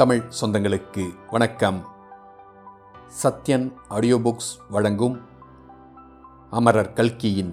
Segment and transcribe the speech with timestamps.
[0.00, 1.84] தமிழ் சொந்தங்களுக்கு வணக்கம்
[3.22, 5.16] Sathyan audio books வழங்கும்
[6.50, 7.53] அமரர் கல்கியின்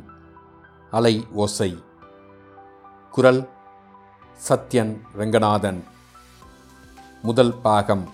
[0.92, 1.26] அலை
[1.36, 1.70] ஓசை
[3.13, 3.42] குரல்
[4.50, 5.84] சத்யன் ரங்கநாதன்
[7.23, 8.05] முதல் பாகம்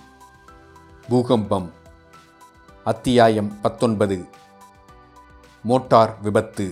[1.10, 1.70] பூகம்பம்
[2.84, 4.20] அத்தியாயம் பத்தொன்பது
[5.64, 6.72] மோட்டார் விபத்து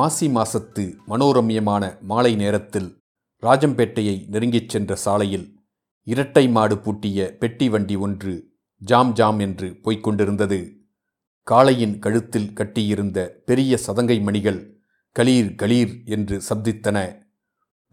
[0.00, 2.99] மாசி மாசத்து மனோரம்யமான மாலை நேரத்தில்
[3.42, 5.46] ராஜம்பேட்டையை நெருங்கிச் சென்ற சாலையில்
[6.06, 8.34] இரட்டை மாடு பூட்டிய பெட்டி வண்டி ஒன்று
[8.82, 10.60] ஜாம் ஜாம் என்று போய்க் கொண்டிருந்தது
[11.46, 14.60] காளையின் கழுத்தில் கட்டியிருந்த பெரிய சதங்கை மணிகள்
[15.16, 16.98] கலீர் கலீர் என்று சப்தித்தன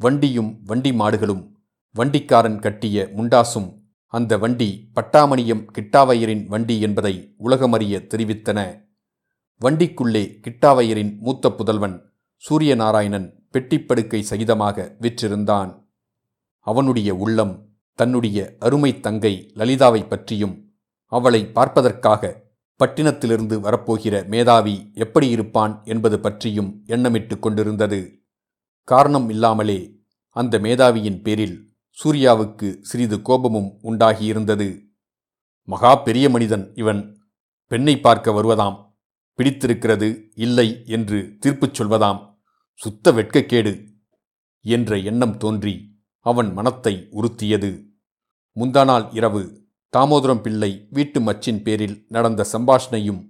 [0.00, 1.43] வண்டியும் வண்டி மாடுகளும்
[1.95, 3.69] வண்டிக்காரன் கட்டிய முண்டாசும்
[4.13, 8.59] அந்த வண்டி பட்டாமணியம் கிட்டாவையரின் வண்டி என்பதை உலகமறிய தெரிவித்தன
[9.61, 11.97] வண்டிக்குள்ளே கிட்டாவையரின் மூத்த புதல்வன்
[12.43, 15.71] சூரியநாராயணன் பெட்டிப்படுக்கை சகிதமாக விற்றிருந்தான்
[16.67, 17.53] அவனுடைய உள்ளம்
[17.99, 20.55] தன்னுடைய அருமை தங்கை லலிதாவை பற்றியும்
[21.11, 22.33] அவளை பார்ப்பதற்காக
[22.79, 27.99] பட்டினத்திலிருந்து வரப்போகிற மேதாவி எப்படி இருப்பான் என்பது பற்றியும் எண்ணமிட்டு கொண்டிருந்தது
[28.87, 29.79] காரணம் இல்லாமலே
[30.35, 31.57] அந்த மேதாவியின் பேரில்
[31.97, 34.67] சூர்யாவுக்கு சிறிது கோபமும் உண்டாகியிருந்தது
[35.67, 37.01] மகா பெரிய மனிதன் இவன்
[37.71, 38.77] பெண்ணை பார்க்க வருவதாம்
[39.39, 40.09] பிடித்திருக்கிறது
[40.35, 42.19] இல்லை என்று தீர்ப்புச் சொல்வதாம்
[42.79, 43.73] சுத்த வெட்கக்கேடு
[44.65, 45.75] என்ற எண்ணம் தோன்றி
[46.25, 47.71] அவன் மனத்தை உறுத்தியது
[48.57, 49.41] முந்தானால் இரவு
[49.93, 53.21] தாமோதரம் பிள்ளை வீட்டு மச்சின் பேரில் நடந்த சம்பாஷணையும்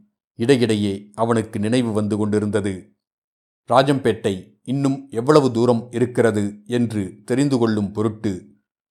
[0.39, 2.73] இடையிடையே அவனுக்கு நினைவு வந்து கொண்டிருந்தது
[3.69, 4.33] ராஜம்பேட்டை
[4.63, 6.43] இன்னும் எவ்வளவு தூரம் இருக்கிறது
[6.67, 8.31] என்று தெரிந்து கொள்ளும் பொருட்டு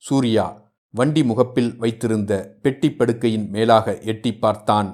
[0.05, 0.47] சூர்யா
[0.95, 2.33] வண்டி முகப்பில் வைத்திருந்த
[2.63, 4.91] பெட்டி படுக்கையின் மேலாக எட்டி பார்த்தான்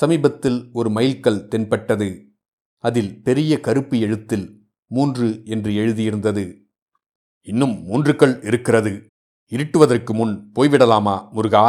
[0.00, 2.08] சமீபத்தில் ஒரு மைல்கல் தென்பட்டது
[2.84, 4.46] அதில் பெரிய கருப்பு எழுத்தில்
[4.90, 6.44] மூன்று என்று எழுதியிருந்தது
[7.48, 8.92] இன்னும் மூன்றுக்கள் இருக்கிறது
[9.52, 11.64] இருட்டுவதற்கு முன் போய்விடலாமா முருகா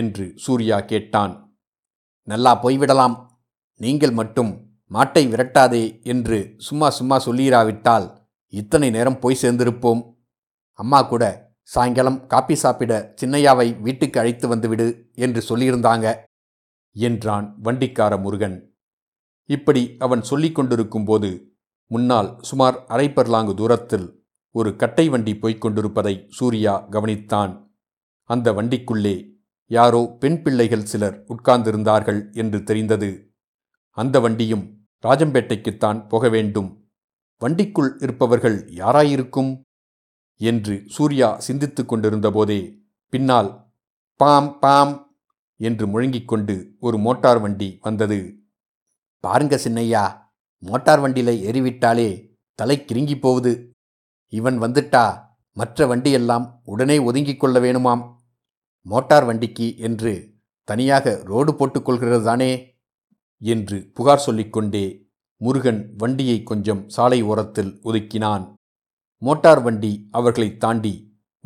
[0.00, 1.34] என்று சூர்யா கேட்டான்
[2.28, 3.16] நல்லா போய்விடலாம்
[3.80, 4.52] நீங்கள் மட்டும்
[4.90, 8.06] மாட்டை விரட்டாதே என்று சும்மா சும்மா சொல்லிராவிட்டால்
[8.52, 10.02] இத்தனை நேரம் போய் சேர்ந்திருப்போம்
[10.78, 11.24] அம்மா கூட
[11.70, 14.86] சாயங்காலம் காப்பி சாப்பிட சின்னையாவை வீட்டுக்கு அழைத்து வந்துவிடு
[15.16, 16.06] என்று சொல்லியிருந்தாங்க
[16.96, 18.56] என்றான் வண்டிக்கார முருகன்
[19.50, 21.30] இப்படி அவன் சொல்லிக் கொண்டிருக்கும்போது
[21.90, 24.06] முன்னால் சுமார் அரைப்பர்லாங்கு தூரத்தில்
[24.54, 27.52] ஒரு கட்டை வண்டி போய்க் கொண்டிருப்பதை சூர்யா கவனித்தான்
[28.30, 29.16] அந்த வண்டிக்குள்ளே
[29.70, 33.10] யாரோ பெண் பிள்ளைகள் சிலர் உட்கார்ந்திருந்தார்கள் என்று தெரிந்தது
[33.98, 34.64] அந்த வண்டியும்
[35.04, 36.70] ராஜம்பேட்டைக்குத்தான் போக வேண்டும்
[37.42, 39.52] வண்டிக்குள் இருப்பவர்கள் யாராயிருக்கும்
[40.40, 42.60] என்று சூர்யா சிந்தித்து கொண்டிருந்தபோதே
[43.12, 43.50] பின்னால்
[44.20, 44.92] பாம் பாம்
[45.60, 46.54] என்று முழங்கிக் கொண்டு
[46.80, 48.18] ஒரு மோட்டார் வண்டி வந்தது
[49.24, 50.04] பாருங்க சின்னையா
[50.62, 52.08] மோட்டார் வண்டியில் ஏறிவிட்டாலே
[52.58, 53.52] தலை கிருங்கி போகுது
[54.32, 55.04] இவன் வந்துட்டா
[55.56, 58.02] மற்ற வண்டியெல்லாம் உடனே ஒதுங்கிக் கொள்ள வேணுமாம்
[58.86, 60.12] மோட்டார் வண்டிக்கு என்று
[60.68, 62.50] தனியாக ரோடு போட்டுக்கொள்கிறது தானே
[63.42, 64.84] என்று புகார் சொல்லிக்கொண்டே
[65.40, 68.44] முருகன் வண்டியை கொஞ்சம் சாலை ஓரத்தில் ஒதுக்கினான்
[69.22, 70.94] மோட்டார் வண்டி அவர்களை தாண்டி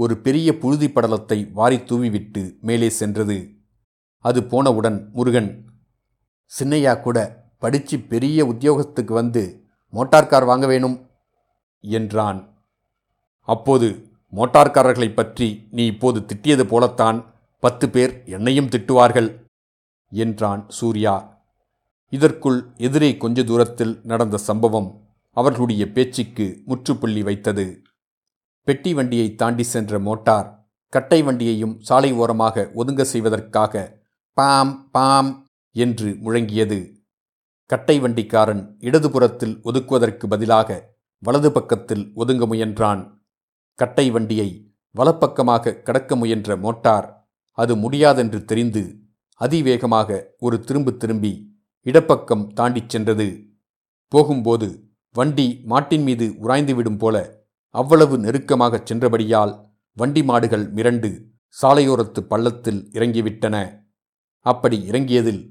[0.00, 3.39] ஒரு பெரிய புழுதி படலத்தை வாரி தூவிவிட்டு மேலே சென்றது
[4.25, 5.51] அது போனவுடன் முருகன்
[6.53, 7.19] சின்னையா கூட
[7.63, 9.43] படித்து பெரிய உத்தியோகத்துக்கு வந்து
[9.93, 10.97] மோட்டார் கார் வாங்க வேணும்
[11.85, 12.41] என்றான்
[13.49, 13.89] அப்போது
[14.33, 17.19] மோட்டார்காரர்களை பற்றி நீ இப்போது திட்டியது போலத்தான்
[17.63, 19.29] பத்து பேர் என்னையும் திட்டுவார்கள்
[20.13, 21.15] என்றான் சூர்யா
[22.13, 24.91] இதற்குள் எதிரே கொஞ்ச தூரத்தில் நடந்த சம்பவம்
[25.37, 27.67] அவர்களுடைய பேச்சுக்கு முற்றுப்புள்ளி வைத்தது
[28.67, 30.49] பெட்டி வண்டியை தாண்டி சென்ற மோட்டார்
[30.93, 33.85] கட்டை வண்டியையும் சாலை ஓரமாக ஒதுங்க செய்வதற்காக
[34.37, 35.31] பாம் பாம்
[35.77, 36.79] என்று முழங்கியது
[37.71, 40.71] கட்டை வண்டிக்காரன் இடதுபுறத்தில் ஒதுக்குவதற்கு பதிலாக
[41.23, 43.03] வலது பக்கத்தில் ஒதுங்க முயன்றான்
[43.79, 44.49] கட்டை வண்டியை
[44.95, 47.09] வலப்பக்கமாக கடக்க முயன்ற மோட்டார்
[47.59, 48.83] அது முடியாதென்று தெரிந்து
[49.41, 50.11] அதிவேகமாக
[50.39, 51.33] ஒரு திரும்பு திரும்பி
[51.87, 53.29] இடப்பக்கம் தாண்டிச் சென்றது
[54.13, 54.69] போகும்போது
[55.15, 57.17] வண்டி மாட்டின் மீது உராய்ந்துவிடும் போல
[57.75, 59.55] அவ்வளவு நெருக்கமாகச் சென்றபடியால்
[59.97, 61.11] வண்டி மாடுகள் மிரண்டு
[61.57, 63.57] சாலையோரத்து பள்ளத்தில் இறங்கிவிட்டன
[64.47, 65.43] அப்படி இறங்கியதில்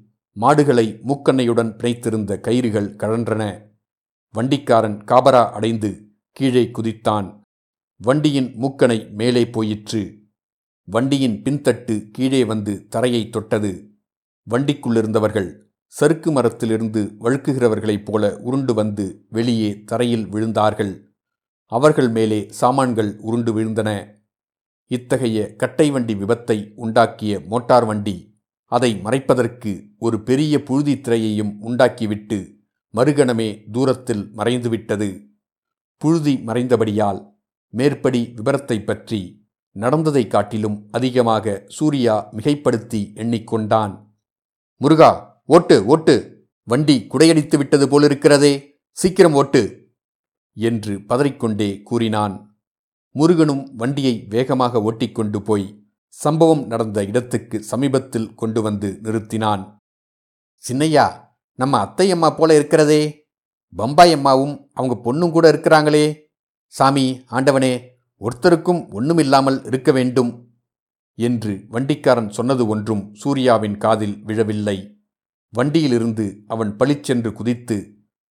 [0.38, 3.44] மாடுகளை மூக்கண்ணையுடன் பிணைத்திருந்த கயிறுகள் கழன்றன
[4.36, 5.92] வண்டிக்காரன் காபரா அடைந்து
[6.32, 7.28] கீழே குதித்தான்
[8.02, 10.02] வண்டியின் மூக்கனை மேலே போயிற்று
[10.88, 13.72] வண்டியின் பின்தட்டு கீழே வந்து தரையை தொட்டது
[14.48, 15.50] வண்டிக்குள்ளிருந்தவர்கள்
[15.88, 19.06] சறுக்கு மரத்திலிருந்து வழுக்குகிறவர்களைப் போல உருண்டு வந்து
[19.30, 20.94] வெளியே தரையில் விழுந்தார்கள்
[21.72, 23.90] அவர்கள் மேலே சாமான்கள் உருண்டு விழுந்தன
[24.92, 28.35] இத்தகைய கட்டை வண்டி விபத்தை உண்டாக்கிய மோட்டார் வண்டி
[28.76, 29.72] அதை மறைப்பதற்கு
[30.00, 32.40] ஒரு பெரிய புழுதி திரையையும் உண்டாக்கிவிட்டு
[32.94, 35.10] மறுகணமே தூரத்தில் மறைந்துவிட்டது
[36.02, 37.22] புழுதி மறைந்தபடியால்
[37.74, 39.20] மேற்படி விபரத்தை பற்றி
[39.76, 43.94] நடந்ததை காட்டிலும் அதிகமாக சூர்யா மிகைப்படுத்தி எண்ணிக்கொண்டான்
[44.82, 45.12] முருகா
[45.46, 46.16] ஓட்டு ஓட்டு
[46.68, 48.54] வண்டி குடையடித்து விட்டது போலிருக்கிறதே
[48.98, 49.62] சீக்கிரம் ஓட்டு
[50.58, 52.36] என்று பதறிக்கொண்டே கூறினான்
[53.16, 55.68] முருகனும் வண்டியை வேகமாக ஓட்டிக்கொண்டு போய்
[56.20, 59.64] சம்பவம் நடந்த இடத்துக்கு சமீபத்தில் கொண்டு வந்து நிறுத்தினான்
[60.64, 61.06] சின்னையா
[61.60, 63.02] நம்ம அத்தையம்மா போல இருக்கிறதே
[63.74, 66.06] பம்பாய் அம்மாவும் அவங்க பொண்ணும் கூட இருக்கிறாங்களே
[66.74, 67.06] சாமி
[67.30, 67.74] ஆண்டவனே
[68.22, 70.32] ஒருத்தருக்கும் ஒன்றுமில்லாமல் இருக்க வேண்டும்
[71.18, 74.78] என்று வண்டிக்காரன் சொன்னது ஒன்றும் சூர்யாவின் காதில் விழவில்லை
[75.54, 77.78] வண்டியிலிருந்து அவன் பளிச்சென்று குதித்து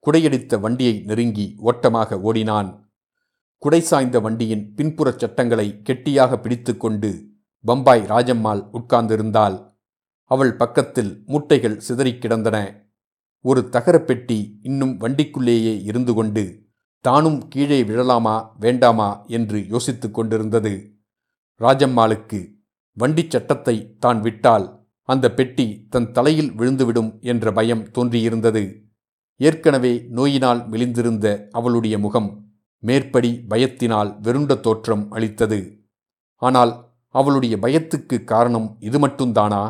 [0.04, 2.70] குடையடித்த வண்டியை நெருங்கி ஓட்டமாக ஓடினான்
[3.62, 7.10] குடை சாய்ந்த வண்டியின் பின்புறச் சட்டங்களை கெட்டியாக பிடித்துக்கொண்டு
[7.64, 9.56] பம்பாய் ராஜம்மாள் உட்கார்ந்திருந்தாள்
[10.30, 12.56] அவள் பக்கத்தில் மூட்டைகள் சிதறிக் கிடந்தன
[13.44, 14.38] ஒரு தகரப்பெட்டி
[14.62, 16.44] இன்னும் வண்டிக்குள்ளேயே இருந்து கொண்டு
[17.04, 20.72] தானும் கீழே விழலாமா வேண்டாமா என்று யோசித்துக் கொண்டிருந்தது
[21.60, 22.40] ராஜம்மாளுக்கு
[22.96, 24.66] வண்டிச் சட்டத்தை தான் விட்டால்
[25.08, 28.62] அந்த பெட்டி தன் தலையில் விழுந்துவிடும் என்ற பயம் தோன்றியிருந்தது
[29.40, 31.26] ஏற்கனவே நோயினால் மெலிந்திருந்த
[31.50, 32.30] அவளுடைய முகம்
[32.82, 35.60] மேற்படி பயத்தினால் வெருண்ட தோற்றம் அளித்தது
[36.42, 36.72] ஆனால்
[37.14, 39.62] அவளுடைய பயத்துக்கு காரணம் இது மட்டும்தானா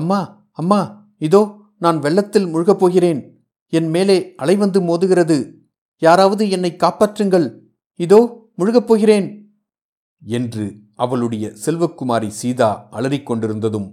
[0.00, 0.20] அம்மா
[0.52, 0.80] அம்மா
[1.20, 1.42] இதோ
[1.76, 3.20] நான் வெள்ளத்தில் முழுகப் போகிறேன்
[3.72, 5.38] என் மேலே அலை வந்து மோதுகிறது
[6.02, 7.46] யாராவது என்னை காப்பாற்றுங்கள்
[8.00, 8.20] இதோ
[8.54, 9.26] முழுகப் போகிறேன்
[10.22, 10.66] என்று
[10.96, 13.88] அவளுடைய செல்வக்குமாரி சீதா அலறிக் கொண்டிருந்ததும்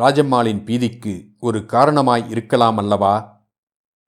[0.00, 1.14] ராஜம்மாளின் பீதிக்கு
[1.40, 3.14] ஒரு காரணமாய் இருக்கலாம் அல்லவா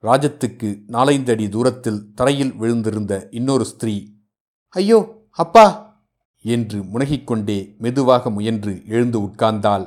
[0.04, 3.94] ராஜத்துக்கு நாலைந்தடி தூரத்தில் தரையில் விழுந்திருந்த இன்னொரு ஸ்திரீ
[4.76, 4.98] ஐயோ
[5.38, 5.66] அப்பா
[6.48, 9.86] என்று முனகிக்கொண்டே மெதுவாக முயன்று எழுந்து உட்கார்ந்தாள்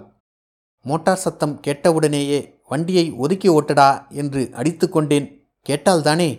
[0.86, 2.40] மோட்டார் சத்தம் கேட்டவுடனேயே
[2.70, 3.90] வண்டியை ஒதுக்கி ஓட்டடா
[4.14, 5.28] என்று அடித்து கொண்டேன்
[5.66, 6.32] கேட்டால்தானே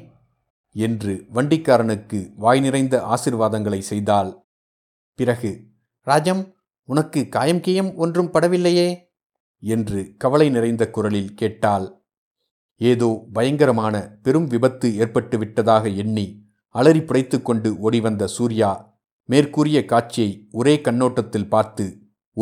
[0.76, 4.31] என்று வண்டிக்காரனுக்கு வாய் நிறைந்த ஆசிர்வாதங்களை செய்தாள்
[5.19, 5.50] பிறகு
[6.06, 6.43] ராஜம்
[6.88, 8.88] உனக்கு காயம் கீயம் ஒன்றும் படவில்லையே
[9.62, 11.87] என்று கவலை நிறைந்த குரலில் கேட்டாள்
[12.81, 13.94] ஏதோ பயங்கரமான
[14.23, 16.26] பெரும் விபத்து ஏற்பட்டு விட்டதாக எண்ணி
[16.75, 18.70] அலறி புடைத்துக்கொண்டு ஓடிவந்த சூர்யா
[19.29, 21.85] மேற்கூறிய காட்சியை ஒரே கண்ணோட்டத்தில் பார்த்து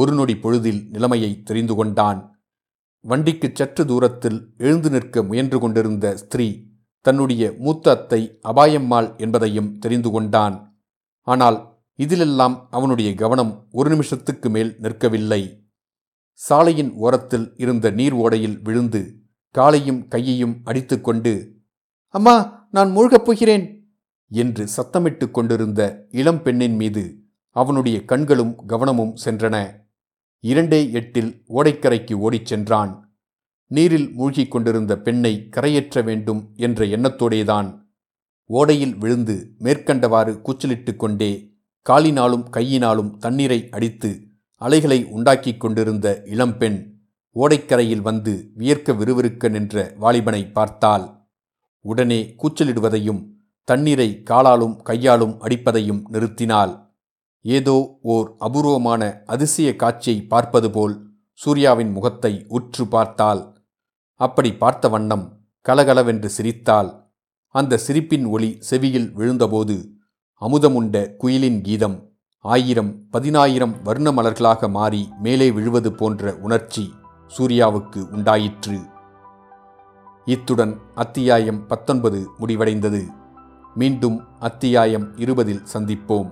[0.00, 2.21] ஒரு நொடி பொழுதில் நிலைமையை தெரிந்து கொண்டான்
[3.05, 6.49] வண்டிக்கு சற்று தூரத்தில் எழுந்து நிற்க முயன்று கொண்டிருந்த ஸ்திரீ
[7.05, 10.57] தன்னுடைய மூத்த அத்தை அபாயம்மாள் என்பதையும் தெரிந்து கொண்டான்
[11.27, 11.59] ஆனால்
[11.99, 15.43] இதிலெல்லாம் அவனுடைய கவனம் ஒரு நிமிஷத்துக்கு மேல் நிற்கவில்லை
[16.41, 19.03] சாலையின் ஓரத்தில் இருந்த நீர் ஓடையில் விழுந்து
[19.55, 21.33] காலையும் கையையும் அடித்துக்கொண்டு
[22.15, 22.37] அம்மா
[22.71, 23.65] நான் மூழ்கப் போகிறேன்
[24.31, 25.83] என்று சத்தமிட்டு கொண்டிருந்த
[26.11, 27.05] இளம் பெண்ணின் மீது
[27.57, 29.57] அவனுடைய கண்களும் கவனமும் சென்றன
[30.45, 32.93] இரண்டே எட்டில் ஓடைக்கரைக்கு ஓடிச் சென்றான்
[33.71, 37.69] நீரில் மூழ்கிக் கொண்டிருந்த பெண்ணை கரையேற்ற வேண்டும் என்ற எண்ணத்தோடேதான்
[38.51, 41.33] ஓடையில் விழுந்து மேற்கண்டவாறு கூச்சலிட்டு கொண்டே
[41.87, 44.11] காலினாலும் கையினாலும் தண்ணீரை அடித்து
[44.61, 46.79] அலைகளை உண்டாக்கிக் கொண்டிருந்த இளம்பெண்
[47.37, 51.07] ஓடைக்கரையில் வந்து வியர்க்க விறுவிறுக்க நின்ற வாலிபனை பார்த்தாள்
[51.85, 53.21] உடனே கூச்சலிடுவதையும்
[53.65, 56.89] தண்ணீரை காலாலும் கையாலும் அடிப்பதையும் நிறுத்தினாள்
[57.41, 57.99] ஏதோ
[58.03, 59.23] ஓர் அபூர்வமான
[59.27, 61.09] அதிசய காட்சியை பார்ப்பது போல்
[61.33, 63.55] சூர்யாவின் முகத்தை உற்று பார்த்தாள்
[64.15, 65.45] அப்படி பார்த்த வண்ணம்
[65.61, 67.09] கலகலவென்று சிரித்தாள்
[67.49, 69.85] அந்த சிரிப்பின் ஒளி செவியில் விழுந்தபோது
[70.41, 72.09] அமுதமுண்ட குயிலின் கீதம்
[72.41, 76.95] ஆயிரம் பதினாயிரம் வர்ணமலர்களாக மலர்களாக மாறி மேலே விழுவது போன்ற உணர்ச்சி
[77.39, 78.81] சூர்யாவுக்கு உண்டாயிற்று
[80.25, 80.79] இத்துடன்
[80.95, 83.20] அத்தியாயம் பத்தொன்பது முடிவடைந்தது
[83.75, 86.31] மீண்டும் அத்தியாயம் இருபதில் சந்திப்போம்